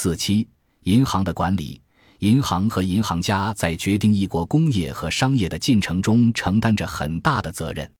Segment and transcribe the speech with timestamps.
[0.00, 0.46] 四七，
[0.84, 1.80] 银行的管理，
[2.20, 7.90] 银行和银行家在决定一国工业和商业的进程中承担着很大的责任。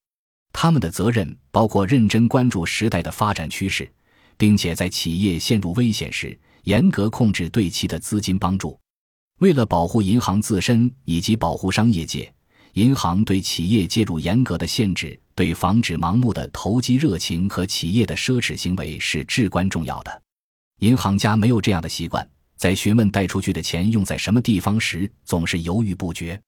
[0.53, 3.90] 他们的责任包括认真关注时代的发展趋势，
[4.37, 8.78] 并且在企业陷入危险时，严格控制对其的资金帮助。
[9.40, 12.33] 为了保护银行自身以及保护商业界，
[12.74, 20.23] 银行对企业介入严格的限制，对防止盲目的投机热情和企业的奢侈行为是至关重要的。
[20.79, 26.41] 银行家没有这样的习惯，在询问贷出去的钱用在什么地方时，总是犹豫不决。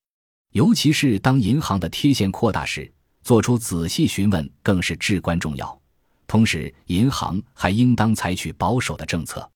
[0.53, 2.91] 尤其是当银行的贴现扩大时，
[3.23, 5.81] 做出仔细询问更是至关重要。
[6.27, 9.49] 同时，银行还应当采取保守的政策。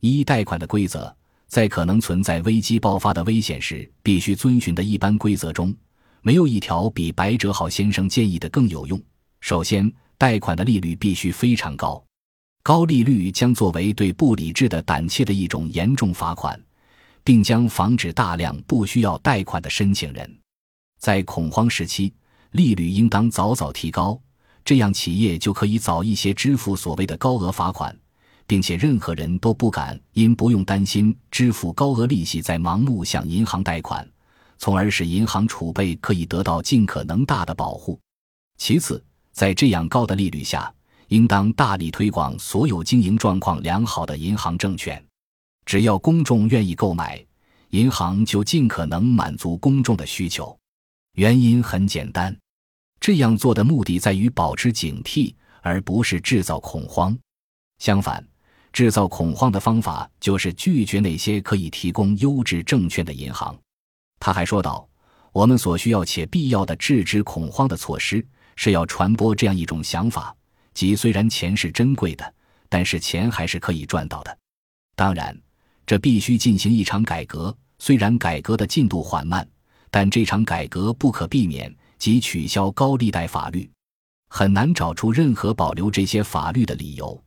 [0.00, 1.14] 一、贷款的规则。
[1.48, 5.74] 在可能存在危机爆发的危险时，必须遵循的一般规则中，
[6.22, 8.98] 没有一条比白哲浩先生建议的更有用。
[9.42, 12.02] 首先，贷款的利率必须非常高，
[12.62, 16.60] 高利率将作为对不理智的胆怯的一种严重罚款，
[17.24, 20.38] 并将防止大量不需要贷款的申请人。
[21.00, 22.12] 在恐慌时期，
[22.52, 24.20] 利率应当早早提高，
[24.64, 27.96] 这样企业就可以早一些支付所谓的高额罚款。
[28.44, 34.06] 并且任何人都不敢因不用担心支付高额利息，在盲目向银行贷款，
[34.58, 37.98] 从而使银行储备可以得到尽可能大的保护。
[38.58, 40.70] 其次，在这样高的利率下，
[41.12, 45.04] 应当大力推广所有经营状况良好的银行证券。
[45.66, 47.22] 只要公众愿意购买，
[47.68, 50.58] 银行就尽可能满足公众的需求。
[51.16, 52.34] 原因很简单，
[52.98, 57.14] 这样做的目的在于保持警惕，而不是制造恐慌。
[57.76, 58.26] 相反，
[58.72, 63.54] 制造恐慌的方法就是拒绝那些可以提供优质证券的银行。
[64.18, 64.88] 他还说道
[65.30, 68.26] ：“我们所需要且必要的制止恐慌的措施，
[68.56, 70.34] 是要传播这样一种想法，
[70.74, 72.34] 即虽然钱是珍贵的，
[72.68, 74.38] 但是钱还是可以赚到的。
[74.94, 75.36] 当然，
[75.86, 77.56] 这必须进行一场改革。
[77.78, 79.46] 虽然改革的进度缓慢，
[79.90, 83.68] 但这场改革不可避免，即取消高利贷法律。
[84.28, 87.22] 很难找出任何保留这些法律的理由。”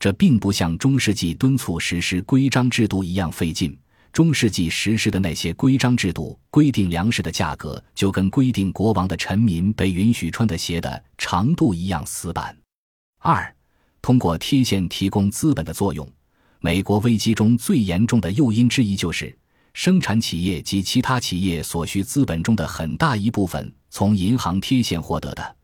[0.00, 3.78] 这并不像中世纪敦促实施规章制度一样费劲。
[4.12, 12.54] 中世纪实施的那些规章制度，规定粮食的价格，就跟规定国王的臣民被允许穿的鞋的长度一样死板。
[13.24, 13.54] 二，
[14.00, 16.08] 通过贴现提供资本的作用。
[16.58, 19.32] 美国危机中最严重的诱因之一，就是
[19.74, 25.56] 生产企业及其他企业所需资本中的很大一部分从银行贴现获得的。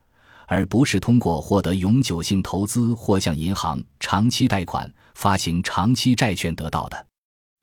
[0.47, 7.07] 而不是通过获得永久性投资或向银行长期贷款、发行长期债券得到的。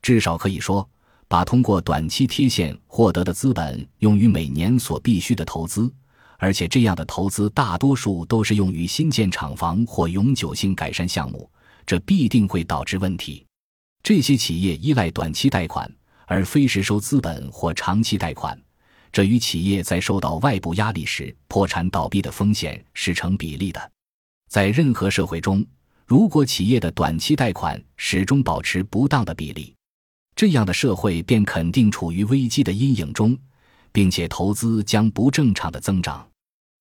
[0.02, 0.88] 至少可以说，
[1.30, 5.90] 把通过短期贴现获得的资本用于每年所必须的投资，
[6.38, 11.50] 而且这样的投资大多数都是用于新建厂房或永久性改善项目，
[11.86, 13.46] 这必定会导致问题。
[14.04, 15.92] 这些企业依赖短期贷款，
[16.26, 18.60] 而非实收资本或长期贷款。
[19.12, 23.92] 这与企业在受到外部压力时破产倒闭的风险是成比例的。
[24.50, 25.66] 在任何社会中，
[26.06, 29.74] 如果企业的短期贷款始终保持不当的比例，
[30.36, 33.38] 这样的社会便肯定处于危机的阴影中，
[33.96, 36.28] 并且投资将不正常的增长。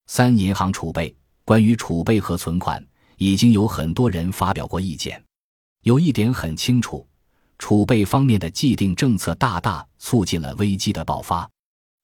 [0.09, 1.15] 三、银行储备。
[1.45, 2.85] 关于储备和存款，
[3.19, 5.23] 已经有很多人发表过意见。
[5.83, 7.07] 有一点很清楚，
[7.59, 11.49] 储备方面的既定政策大大促进了危机的爆发。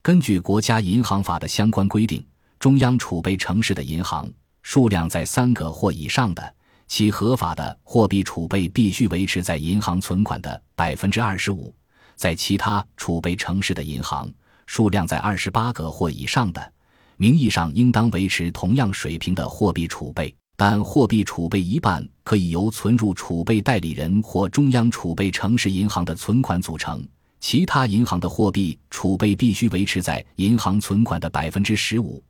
[0.01, 2.25] 根据国家银行法的相关规定，
[2.61, 4.31] 中央储备城市的银行
[4.63, 6.55] 数量在三个或以上的，
[6.87, 11.75] 其合法的货币储备必须维持在银行存款的百分之二十五；
[12.15, 14.31] 在其他储备城市的银行
[14.73, 16.73] 数量在二十八个或以上的，
[17.17, 27.05] 名义上应当维持同样水平的货币储备，但货币储备一半可以由存入储备代理人或中央储备城市银行的存款组成。
[27.41, 32.23] 其他银行的货币储备必须维持在银行存款的百分之十五，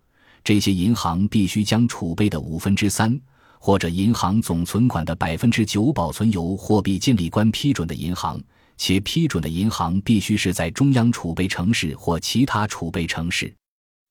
[0.42, 3.20] 这些银行必须将储备的五分之三
[3.58, 8.40] 或者银行总存款的百分之九保存由货币监理官批准的银行，
[8.82, 13.54] 且批准的银行必须是在中央储备城市或其他储备城市，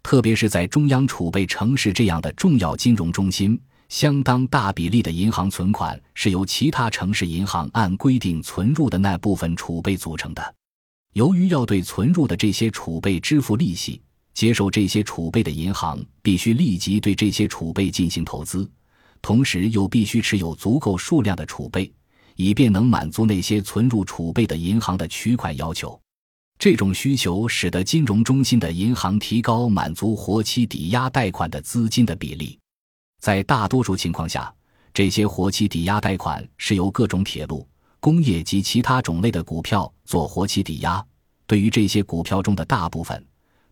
[0.03, 3.59] 特别是在中央储备城市这样的重要金融中心，
[3.89, 10.55] 相当大比例的银行存款是由其他城市银行按规定存入的那部分储备组成的。
[11.13, 13.99] 由于要对存入的这些储备支付利息，
[14.35, 18.69] 接受这些储备的银行必须立即对这些储备进行投资，
[19.19, 21.91] 同时又必须持有足够数量的储备，
[22.41, 25.99] 以便能满足那些存入储备的银行的取款要求。
[26.57, 32.57] 这种需求使得金融中心的银行提高满足活期抵押贷款的资金的比例。
[33.19, 34.53] 在大多数情况下，
[34.93, 37.67] 这些活期抵押贷款是由各种铁路。
[37.99, 41.05] 工业及其他种类的股票做活期抵押。
[41.45, 43.21] 对于这些股票中的大部分，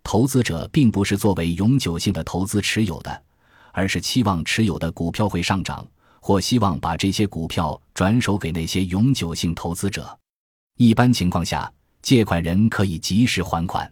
[0.03, 3.23] 投资者并不是作为永久性的投资持有的，
[3.71, 5.87] 而是期望持有的股票会上涨，
[6.27, 10.19] 或希望把这些股票转手给那些永久性投资者。
[10.75, 11.71] 一般情况下，
[12.01, 13.89] 借款人可以及时还款，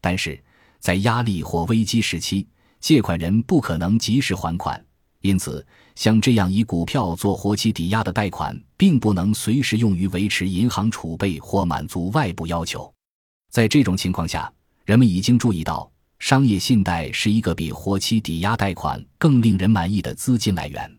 [0.00, 0.40] 但是
[0.78, 2.46] 在压力或危机时期，
[2.78, 4.80] 借款人不可能及时还款。
[5.22, 5.66] 因此，
[5.96, 12.88] 像这样以股票做活期抵押的贷款，并不能随时用于维持银行储备或满足外部要求。
[13.50, 14.48] 在这种情况下，
[14.84, 15.90] 人们已经注意到，
[16.20, 20.98] 商业信贷是一个比活期抵押贷款更令人满意的资金来源。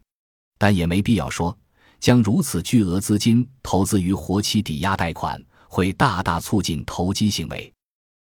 [0.58, 1.58] 但也没必要说，
[2.00, 7.72] 将如此巨额资金投资于活期抵押贷款会大大促进投机行为。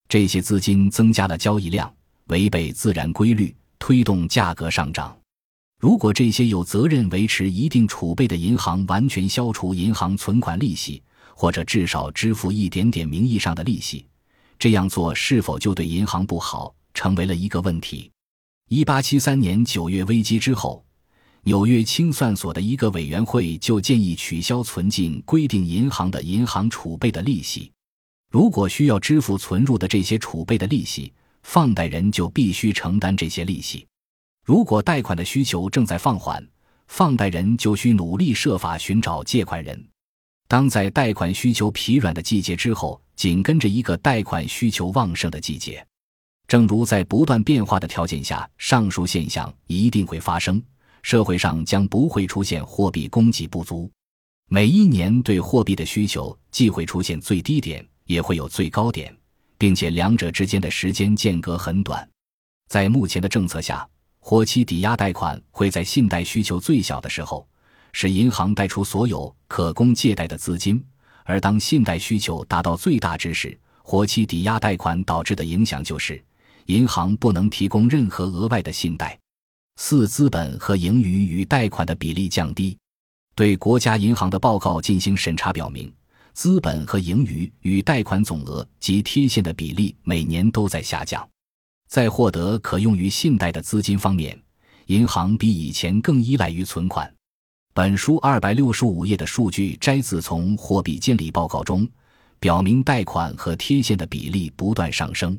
[0.07, 1.91] 这些资金增加了交易量，
[2.27, 5.17] 违背自然规律，推动价格上涨。
[5.79, 11.03] 如果这些有责任维持一定储备的银行完全消除银行存款利息，
[11.35, 14.05] 或者至少支付一点点名义上的利息，
[14.57, 18.09] 这样做是否就对银行不好，成为了一个问题。
[18.69, 20.85] 一八七三年九月危机之后，
[21.45, 27.69] 纽约清算所的一个委员会就建议取消存进规定银行的银行储备的利息。
[28.31, 31.11] 如果需要支付存入的这些储备的利息，
[31.43, 33.85] 放贷人就必须承担这些利息。
[34.45, 36.45] 如果贷款的需求正在放缓，
[36.87, 39.85] 放贷人就需努力设法寻找借款人。
[40.47, 45.85] 当在贷款需求疲软的季节之后，紧跟着一个贷款需求旺盛的季节，
[46.47, 50.63] 正如在不断变化的条件下，上述现象一定会发生。
[51.03, 53.89] 社会上将不会出现货币供给不足。
[54.49, 59.15] 每一年对货币的需求既会出现最低点，也会有最高点，
[59.57, 62.05] 并且两者之间的时间间隔很短。
[62.67, 63.87] 在目前的政策下。
[64.25, 67.45] 活期抵押贷款会在信贷需求最小的时候，
[67.91, 70.81] 使银行贷出所有可供借贷的资金；
[71.25, 76.23] 而当信贷需求达到最大值时，活期抵押贷款导致的影响就是，
[76.67, 79.19] 银行不能提供任何额外的信贷。
[79.75, 82.77] 四、资本和盈余与贷款的比例降低。
[83.35, 85.91] 对国家银行的报告进行审查表明，
[86.33, 91.27] 资本和盈余与贷款总额及贴现的比例每年都在下降。
[91.87, 94.39] 在获得可用于信贷的资金方面，
[94.85, 97.11] 银行比以前更依赖于存款。
[97.73, 101.89] 本书二百六十五页的数据摘自从货币监理报告中，
[102.39, 105.37] 表明贷款和贴现的比例不断上升。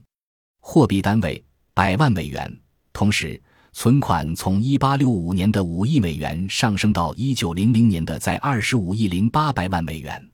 [0.60, 2.52] 货币单位百万美元，
[2.92, 3.40] 同时
[3.74, 10.30] 存款从一八六五年的五亿美元上升到一九零零年的在二十五亿零八百万美元。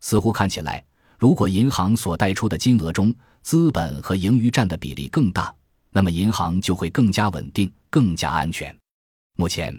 [0.00, 0.82] 似乎看起来，
[1.18, 3.12] 如果银行所贷出的金额中，
[3.42, 5.52] 资本和盈余占的比例更大，
[5.90, 8.74] 那么银行就会更加稳定、更加安全。
[9.36, 9.76] 目前，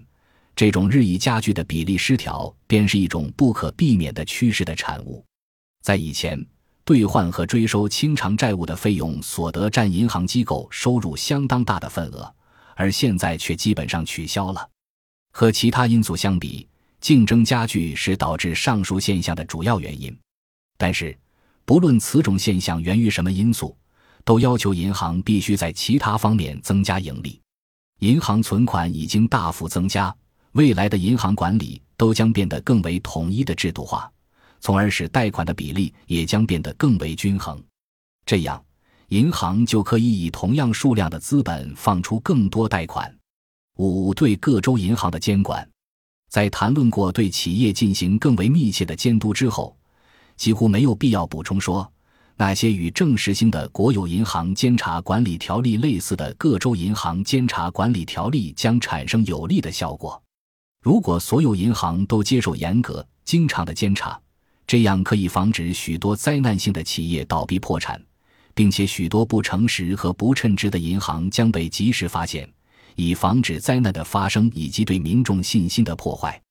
[0.54, 5.24] 这种日益加剧的比例失调便是一种不可避免的趋势的产物。
[5.82, 6.46] 在以前，
[6.84, 12.36] 兑换和追收清偿债务的费用所得占银行机构收入相当大的份额，
[12.78, 14.70] 而现在却基本上取消了。
[15.34, 16.68] 和其他因素相比，
[17.02, 20.16] 竞争加剧是导致上述现象的主要原因。
[20.78, 21.18] 但是，
[21.66, 23.76] 不论此种现象源于什么因素，
[24.24, 27.42] 都要求银行必须在其他方面增加盈利。
[28.00, 30.16] 银行存款已经大幅增加，
[30.52, 34.12] 未来的银行管理都将变得更为统一的制度化，
[34.60, 37.60] 从而使贷款的比例也将变得更为均衡。
[38.24, 38.64] 这样，
[39.10, 43.14] 银行就可以以同样数量的资本放出更多贷款。
[43.78, 45.66] 五、对各州银行的监管，
[46.30, 49.76] 在谈论过对企业进行更为密切的监督之后。
[50.36, 51.90] 几乎没有必要补充说，
[52.36, 60.22] 那些与正实行的国有银行监察管理条例类似的各州银行监察管理条例将产生有利的效果。
[60.84, 64.20] 如果所有银行都接受严格、经常的监察，
[64.68, 68.00] 这样可以防止许多灾难性的企业倒闭破产，
[68.58, 72.52] 并且许多不诚实和不称职的银行将被及时发现，
[72.96, 76.42] 以防止灾难的发生以及对民众信心的破坏。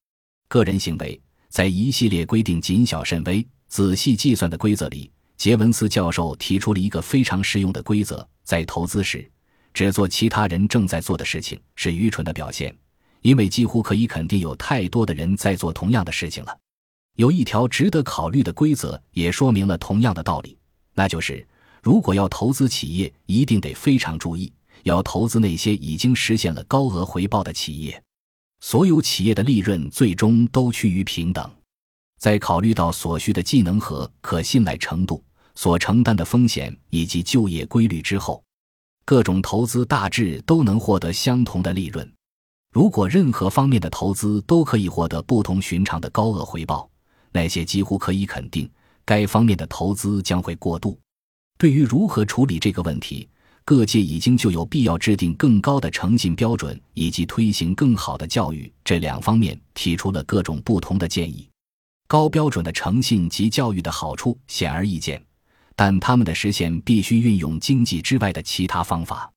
[0.47, 3.45] 个人行为在一系列规定谨小慎微。
[3.67, 9.29] 仔细计算的规则里，杰文斯教授提出了一个非常实用的规则：在投资时，
[9.75, 12.73] 只做其他人正在做的事情是愚蠢的表现，
[13.23, 16.57] 因为几乎可以肯定有太多的人在做同样的事情了。
[17.17, 20.57] 有一条值得考虑的规则也说明了同样的道理，
[20.95, 21.45] 那就是
[21.87, 24.53] 如果要投资企业，一定得非常注意，
[24.83, 28.03] 要投资那些已经实现了高额回报的企业。
[28.59, 31.49] 所有企业的利润最终都趋于平等。
[32.19, 35.23] 在考虑到所需的技能和可信赖程度、
[35.55, 38.43] 所承担的风险以及就业规律之后，
[39.05, 42.13] 各种投资大致都能获得相同的利润。
[42.73, 46.91] 如果任何方面的投资都可以获得不同寻常的高额回报，
[47.31, 48.69] 那些几乎可以肯定，
[49.05, 50.99] 该方面的投资将会过度。
[51.59, 53.29] 对于如何处理这个问题，
[53.65, 61.49] 各界已经就有必要制定更高的诚信标准以及推行更好的教育这两方面提出了各种不同的建议。
[62.07, 65.21] 高标准的诚信及教育的好处显而易见，
[65.75, 69.33] 但他们的实现必须运用经济之外的其他方法。